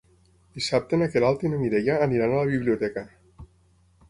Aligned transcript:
Dissabte 0.59 0.97
na 1.01 1.07
Queralt 1.15 1.45
i 1.45 1.51
na 1.51 1.59
Mireia 1.65 1.99
aniran 2.07 2.35
a 2.35 2.41
la 2.43 2.49
biblioteca. 2.57 3.05